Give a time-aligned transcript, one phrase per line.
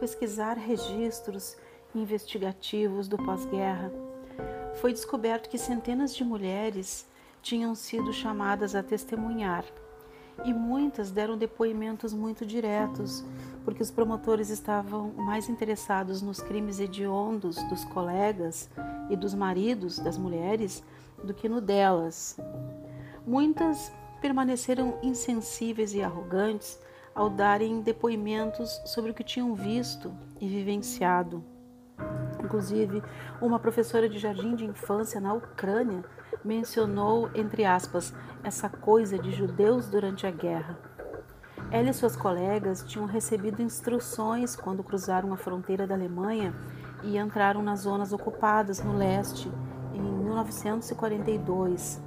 [0.00, 1.58] pesquisar registros
[1.94, 3.92] investigativos do pós-guerra,
[4.80, 7.06] foi descoberto que centenas de mulheres
[7.42, 9.62] tinham sido chamadas a testemunhar
[10.42, 13.22] e muitas deram depoimentos muito diretos,
[13.62, 18.70] porque os promotores estavam mais interessados nos crimes hediondos dos colegas
[19.10, 20.82] e dos maridos das mulheres
[21.22, 22.38] do que no delas.
[23.26, 23.92] Muitas
[24.22, 26.78] permaneceram insensíveis e arrogantes
[27.14, 31.44] ao darem depoimentos sobre o que tinham visto e vivenciado.
[32.42, 33.02] Inclusive,
[33.40, 36.04] uma professora de jardim de infância na Ucrânia
[36.44, 40.78] mencionou, entre aspas, essa coisa de judeus durante a guerra.
[41.70, 46.54] Ela e suas colegas tinham recebido instruções quando cruzaram a fronteira da Alemanha
[47.02, 49.50] e entraram nas zonas ocupadas no leste
[49.94, 52.02] em 1942.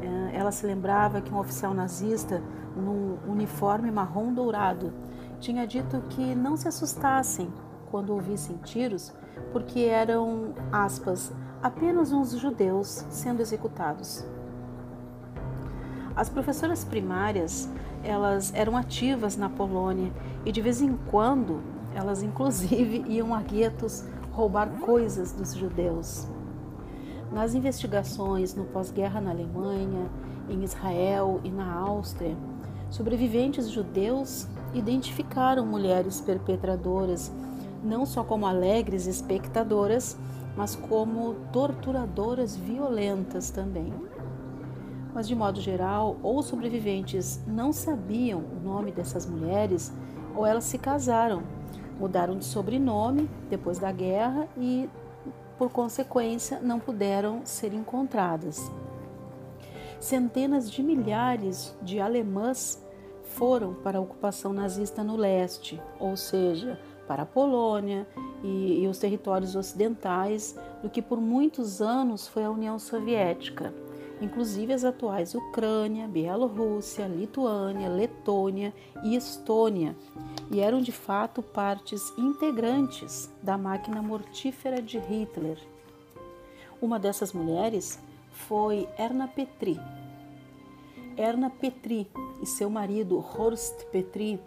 [0.00, 2.42] É, ela se lembrava que um oficial nazista,
[2.78, 4.92] num uniforme marrom dourado,
[5.40, 7.52] tinha dito que não se assustassem
[7.90, 9.12] quando ouvissem tiros,
[9.52, 14.24] porque eram, aspas, apenas uns judeus sendo executados.
[16.14, 17.68] As professoras primárias,
[18.02, 20.12] elas eram ativas na Polônia
[20.44, 21.62] e de vez em quando
[21.94, 26.28] elas inclusive iam a guetos roubar coisas dos judeus.
[27.32, 30.08] Nas investigações no pós-guerra na Alemanha,
[30.48, 32.36] em Israel e na Áustria,
[32.90, 37.32] sobreviventes judeus identificaram mulheres perpetradoras
[37.82, 40.16] não só como alegres espectadoras,
[40.56, 43.92] mas como torturadoras violentas também.
[45.14, 49.92] Mas de modo geral, ou sobreviventes não sabiam o nome dessas mulheres,
[50.34, 51.42] ou elas se casaram,
[51.98, 54.88] mudaram de sobrenome depois da guerra e,
[55.56, 58.70] por consequência, não puderam ser encontradas.
[59.98, 62.80] Centenas de milhares de alemãs
[63.36, 68.06] foram para a ocupação nazista no leste, ou seja, para a Polônia
[68.42, 73.72] e, e os territórios ocidentais do que por muitos anos foi a União Soviética,
[74.20, 79.96] inclusive as atuais Ucrânia, Bielorrússia, Lituânia, Letônia e Estônia,
[80.50, 85.58] e eram de fato partes integrantes da máquina mortífera de Hitler.
[86.80, 87.98] Uma dessas mulheres
[88.30, 89.80] foi Erna Petri.
[91.18, 92.08] Erna Petri
[92.40, 94.40] e seu marido Horst Petri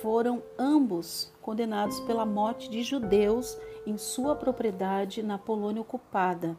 [0.00, 6.56] foram ambos condenados pela morte de judeus em sua propriedade na Polônia ocupada.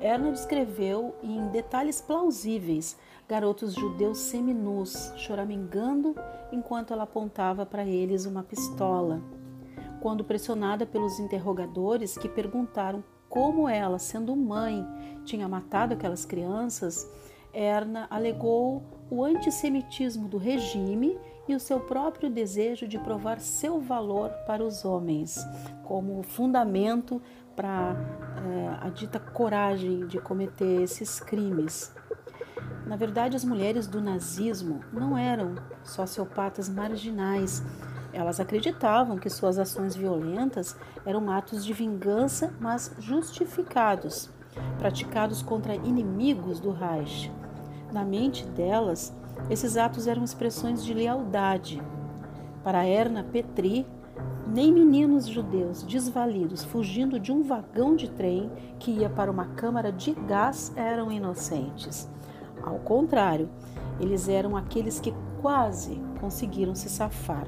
[0.00, 2.96] Erna descreveu em detalhes plausíveis
[3.28, 6.14] garotos judeus seminus choramingando
[6.52, 9.20] enquanto ela apontava para eles uma pistola.
[10.00, 14.86] Quando pressionada pelos interrogadores que perguntaram como ela, sendo mãe,
[15.24, 17.04] tinha matado aquelas crianças,
[17.52, 24.30] Erna alegou o antissemitismo do regime e o seu próprio desejo de provar seu valor
[24.46, 25.38] para os homens,
[25.84, 27.22] como fundamento
[27.56, 27.96] para
[28.46, 31.92] é, a dita coragem de cometer esses crimes.
[32.86, 37.62] Na verdade, as mulheres do nazismo não eram sociopatas marginais.
[38.12, 44.30] Elas acreditavam que suas ações violentas eram atos de vingança, mas justificados,
[44.78, 47.30] praticados contra inimigos do Reich.
[47.92, 49.14] Na mente delas,
[49.48, 51.82] esses atos eram expressões de lealdade.
[52.62, 53.86] Para Erna Petri,
[54.46, 59.92] nem meninos judeus desvalidos fugindo de um vagão de trem que ia para uma câmara
[59.92, 62.08] de gás eram inocentes.
[62.62, 63.48] Ao contrário,
[64.00, 67.46] eles eram aqueles que quase conseguiram se safar.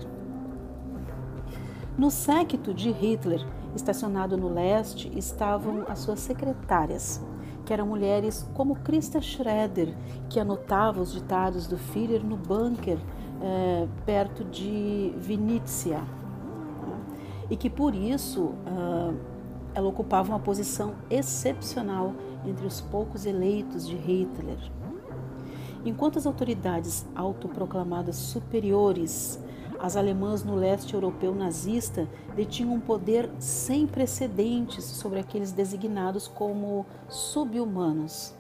[1.99, 7.21] No séquito de Hitler, estacionado no leste, estavam as suas secretárias,
[7.71, 9.95] que eram mulheres como Christa Schroeder,
[10.29, 12.99] que anotava os ditados do Führer no bunker
[13.41, 16.03] é, perto de Vinícius,
[17.49, 19.17] e que por isso uh,
[19.73, 22.13] ela ocupava uma posição excepcional
[22.45, 24.59] entre os poucos eleitos de Hitler.
[25.85, 29.41] Enquanto as autoridades autoproclamadas superiores
[29.83, 32.07] as alemãs no leste europeu nazista
[32.37, 38.35] detinham um poder sem precedentes sobre aqueles designados como subhumanos.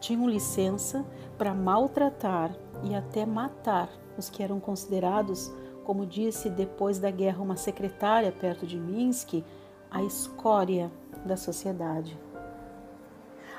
[0.00, 1.06] Tinham licença
[1.38, 2.52] para maltratar
[2.82, 5.52] e até matar os que eram considerados,
[5.84, 9.44] como disse depois da guerra uma secretária perto de Minsk,
[9.88, 10.90] a escória
[11.24, 12.18] da sociedade.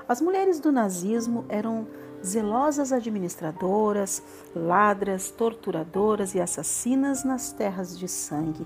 [0.07, 1.87] As mulheres do nazismo eram
[2.29, 4.21] zelosas administradoras,
[4.55, 8.65] ladras, torturadoras e assassinas nas terras de sangue.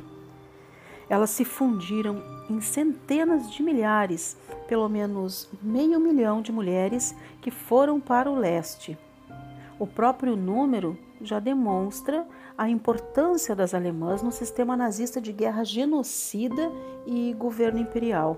[1.09, 4.37] Elas se fundiram em centenas de milhares,
[4.67, 8.97] pelo menos meio milhão de mulheres que foram para o leste.
[9.77, 12.25] O próprio número já demonstra
[12.57, 16.71] a importância das alemãs no sistema nazista de guerra genocida
[17.05, 18.37] e governo imperial.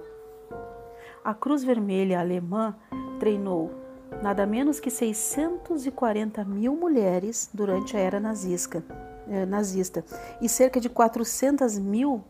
[1.24, 2.76] A Cruz Vermelha alemã
[3.20, 3.83] treinou
[4.22, 8.84] nada menos que 640 mil mulheres durante a era nazista,
[9.28, 10.04] eh, nazista
[10.42, 12.24] e cerca de 400 mil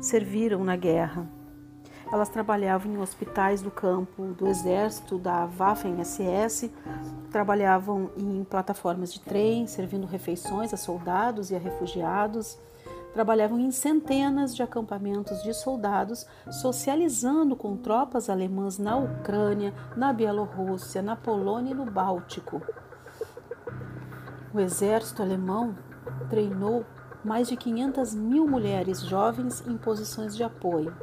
[0.00, 1.28] serviram na guerra.
[2.10, 6.70] Elas trabalhavam em hospitais do campo do exército, da Waffen-SS,
[7.30, 12.58] trabalhavam em plataformas de trem, servindo refeições a soldados e a refugiados,
[13.12, 21.02] trabalhavam em centenas de acampamentos de soldados, socializando com tropas alemãs na Ucrânia, na Bielorrússia,
[21.02, 22.62] na Polônia e no Báltico.
[24.52, 25.76] O exército alemão
[26.28, 26.84] treinou
[27.24, 30.94] mais de 500 mil mulheres jovens em posições de apoio.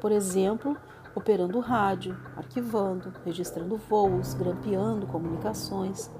[0.00, 0.76] Por exemplo,
[1.14, 6.10] operando rádio, arquivando, registrando voos, grampeando comunicações.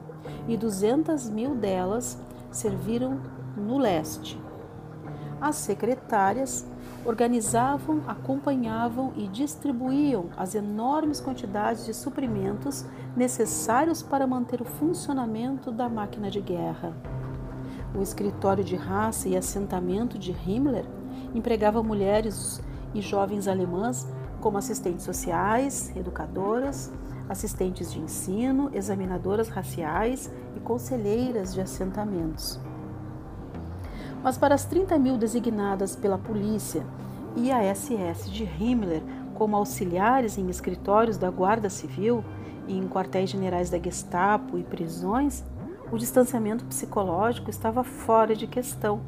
[0.48, 2.18] E 200 mil delas
[2.50, 3.20] serviram
[3.56, 4.40] no leste.
[5.40, 6.66] As secretárias
[7.04, 12.84] organizavam, acompanhavam e distribuíam as enormes quantidades de suprimentos
[13.14, 16.96] necessários para manter o funcionamento da máquina de guerra.
[17.94, 20.86] O escritório de raça e assentamento de Himmler
[21.34, 22.62] empregava mulheres
[22.94, 24.06] e jovens alemãs
[24.40, 26.90] como assistentes sociais, educadoras,
[27.28, 32.60] assistentes de ensino, examinadoras raciais e conselheiras de assentamentos.
[34.22, 36.84] Mas para as 30 mil designadas pela polícia
[37.36, 39.02] e a SS de Himmler
[39.34, 42.24] como auxiliares em escritórios da Guarda Civil
[42.66, 45.44] e em quartéis generais da Gestapo e prisões,
[45.92, 49.00] o distanciamento psicológico estava fora de questão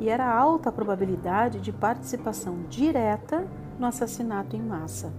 [0.00, 3.46] e era alta a probabilidade de participação direta
[3.78, 5.12] no assassinato em massa.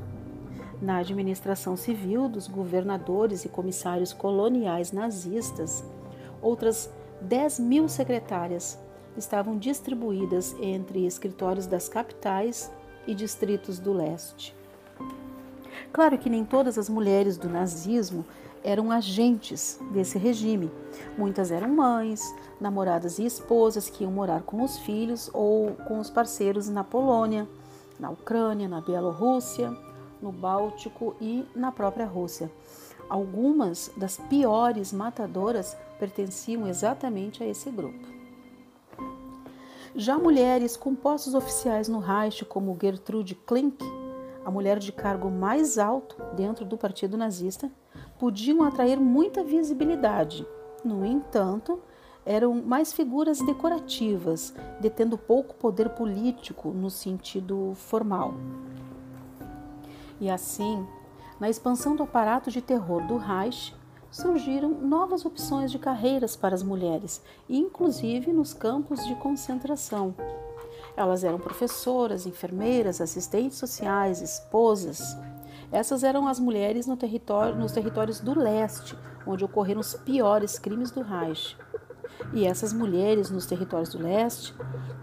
[0.81, 5.84] Na administração civil dos governadores e comissários coloniais nazistas,
[6.42, 6.92] outras
[7.22, 8.80] 10 mil secretárias
[9.18, 12.72] estavam distribuídas entre escritórios das capitais
[13.06, 14.56] e distritos do leste.
[15.92, 18.25] Claro que nem todas as mulheres do nazismo
[18.63, 20.72] eram agentes desse regime.
[21.18, 22.24] Muitas eram mães,
[22.60, 27.48] namoradas e esposas que iam morar com os filhos ou com os parceiros na Polônia,
[28.00, 29.75] na Ucrânia, na Bielorrússia,
[30.22, 32.52] no Báltico e na própria Rússia.
[33.10, 38.21] Algumas das piores matadoras pertenciam exatamente a esse grupo.
[39.96, 43.84] Já mulheres com postos oficiais no Reich, como Gertrude Klink,
[44.46, 47.70] a mulher de cargo mais alto dentro do partido nazista,
[48.18, 50.48] podiam atrair muita visibilidade.
[50.84, 51.82] No entanto,
[52.26, 58.34] eram mais figuras decorativas, detendo pouco poder político no sentido formal.
[60.22, 60.88] E assim,
[61.38, 63.76] na expansão do aparato de terror do Reich,
[64.12, 70.13] surgiram novas opções de carreiras para as mulheres, inclusive nos campos de concentração.
[70.96, 75.18] Elas eram professoras, enfermeiras, assistentes sociais, esposas.
[75.72, 80.92] Essas eram as mulheres no território, nos territórios do leste, onde ocorreram os piores crimes
[80.92, 81.56] do Reich.
[82.34, 84.54] E essas mulheres nos territórios do leste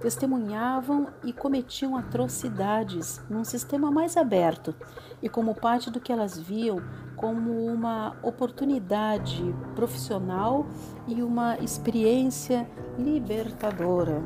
[0.01, 4.75] testemunhavam e cometiam atrocidades num sistema mais aberto
[5.23, 6.81] e como parte do que elas viam
[7.19, 10.65] como uma oportunidade profissional
[11.07, 12.67] e uma experiência
[12.99, 14.23] libertadora.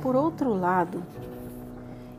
[0.00, 1.02] Por outro lado,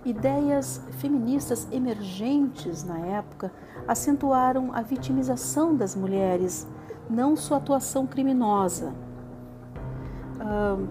[0.08, 3.52] Ideias feministas emergentes na época
[3.86, 6.66] acentuaram a vitimização das mulheres,
[7.10, 8.94] não sua atuação criminosa.
[10.40, 10.88] Uh,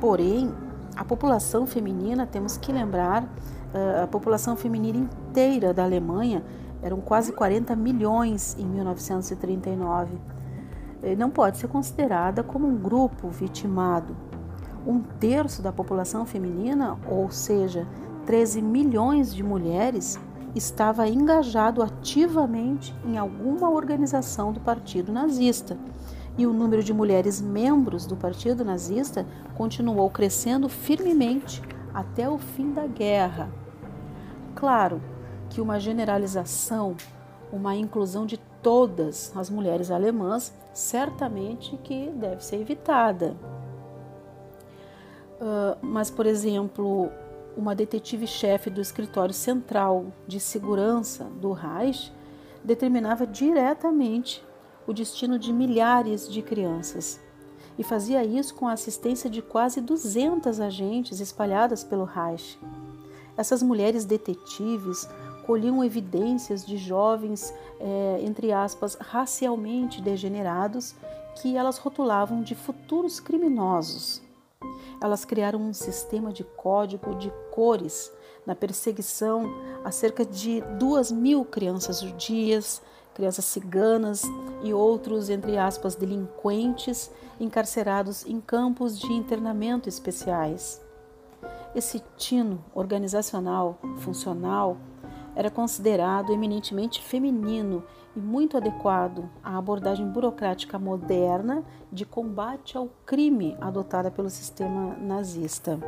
[0.00, 0.54] porém,
[0.94, 6.44] a população feminina, temos que lembrar, uh, a população feminina inteira da Alemanha
[6.80, 10.16] eram quase 40 milhões em 1939.
[11.02, 14.16] Eh, não pode ser considerada como um grupo vitimado.
[14.86, 17.84] Um terço da população feminina, ou seja,
[18.26, 20.20] 13 milhões de mulheres,
[20.54, 25.76] estava engajado ativamente em alguma organização do Partido Nazista.
[26.38, 29.26] E o número de mulheres membros do Partido Nazista
[29.56, 31.60] continuou crescendo firmemente
[31.92, 33.50] até o fim da guerra.
[34.54, 35.00] Claro
[35.54, 36.96] que uma generalização,
[37.52, 43.36] uma inclusão de todas as mulheres alemãs, certamente que deve ser evitada.
[45.40, 47.08] Uh, mas, por exemplo,
[47.56, 52.12] uma detetive-chefe do escritório central de segurança do Reich
[52.64, 54.44] determinava diretamente
[54.88, 57.20] o destino de milhares de crianças
[57.78, 62.58] e fazia isso com a assistência de quase 200 agentes espalhadas pelo Reich.
[63.36, 65.08] Essas mulheres detetives
[65.46, 70.94] colhiam evidências de jovens, é, entre aspas, racialmente degenerados
[71.36, 74.22] que elas rotulavam de futuros criminosos.
[75.02, 78.10] Elas criaram um sistema de código de cores
[78.46, 79.52] na perseguição
[79.84, 82.80] a cerca de duas mil crianças judias,
[83.14, 84.22] crianças ciganas
[84.62, 90.80] e outros, entre aspas, delinquentes encarcerados em campos de internamento especiais.
[91.74, 94.76] Esse tino organizacional, funcional,
[95.34, 97.82] era considerado eminentemente feminino
[98.14, 105.78] e muito adequado à abordagem burocrática moderna de combate ao crime adotada pelo sistema nazista.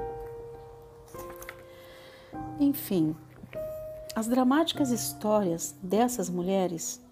[2.58, 3.14] Enfim,
[4.14, 7.04] as dramáticas histórias dessas mulheres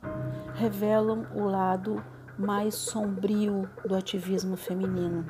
[0.55, 2.03] revelam o lado
[2.39, 5.25] mais sombrio do ativismo feminino.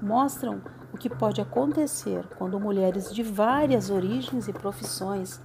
[0.00, 0.60] Mostram
[0.92, 5.40] o que pode acontecer quando mulheres de várias origens e profissões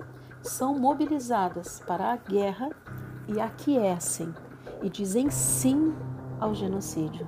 [0.48, 2.70] são mobilizadas para a guerra
[3.28, 4.34] e aquecem
[4.82, 5.94] e dizem sim
[6.40, 7.28] ao genocídio.